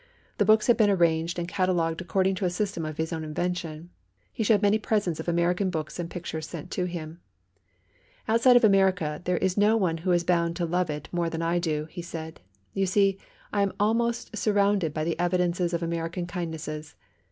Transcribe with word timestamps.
The 0.39 0.45
books 0.45 0.65
had 0.65 0.77
been 0.77 0.89
arranged 0.89 1.37
and 1.37 1.47
catalogued 1.47 2.01
according 2.01 2.33
to 2.41 2.45
a 2.45 2.49
system 2.49 2.87
of 2.87 2.97
his 2.97 3.13
own 3.13 3.23
invention. 3.23 3.91
He 4.33 4.41
showed 4.41 4.63
many 4.63 4.79
presents 4.79 5.19
of 5.19 5.27
American 5.27 5.69
books 5.69 5.99
and 5.99 6.09
pictures 6.09 6.47
sent 6.49 6.71
to 6.71 6.85
him. 6.85 7.19
"Outside 8.27 8.55
of 8.55 8.63
America 8.63 9.21
there 9.25 9.37
is 9.37 9.57
no 9.57 9.77
one 9.77 9.97
who 9.97 10.11
is 10.11 10.23
bound 10.23 10.55
to 10.55 10.65
love 10.65 10.89
it 10.89 11.07
more 11.11 11.29
than 11.29 11.43
I 11.43 11.59
do," 11.59 11.85
he 11.91 12.01
said, 12.01 12.41
"you 12.73 12.87
see, 12.87 13.19
I 13.53 13.61
am 13.61 13.73
almost 13.79 14.35
surrounded 14.35 14.91
by 14.91 15.03
the 15.03 15.19
evidences 15.19 15.71
of 15.71 15.83
American 15.83 16.25
kindnesses." 16.25 16.95